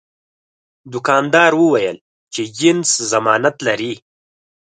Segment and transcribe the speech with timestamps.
[0.93, 1.97] دوکاندار وویل
[2.33, 3.93] چې جنس ضمانت لري.